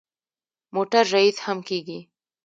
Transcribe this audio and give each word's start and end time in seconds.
موټر 0.75 1.03
ریس 1.13 1.37
هم 1.45 1.59
کېږي. 1.69 1.99